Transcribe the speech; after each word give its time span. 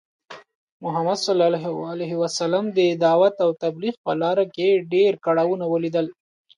محمد 0.83 1.17
ص 1.25 1.27
د 2.77 2.79
دعوت 3.05 3.35
او 3.45 3.49
تبلیغ 3.63 3.95
په 4.05 4.11
لاره 4.21 4.45
کې 4.55 4.67
ډی 4.89 5.03
کړاوونه 5.25 5.65
ولیدل. 5.69 6.07